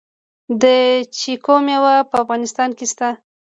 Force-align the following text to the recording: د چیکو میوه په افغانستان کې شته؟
د 0.61 0.63
چیکو 1.17 1.55
میوه 1.65 1.95
په 2.09 2.15
افغانستان 2.23 2.69
کې 2.77 2.85
شته؟ 2.91 3.09